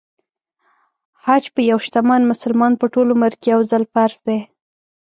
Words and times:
حج 1.25 1.43
په 1.53 1.61
یو 1.69 1.79
شتمن 1.85 2.21
مسلمان 2.31 2.73
په 2.81 2.85
ټول 2.93 3.07
عمر 3.15 3.31
کې 3.41 3.47
يو 3.53 3.61
ځل 3.71 3.83
فرض 3.93 4.17
دی. 4.27 4.39